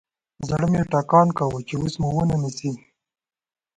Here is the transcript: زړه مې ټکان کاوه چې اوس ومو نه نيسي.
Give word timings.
زړه 0.47 0.65
مې 0.71 0.81
ټکان 0.91 1.27
کاوه 1.37 1.59
چې 1.67 1.73
اوس 1.81 1.93
ومو 1.97 2.23
نه 2.29 2.35
نيسي. 2.41 2.71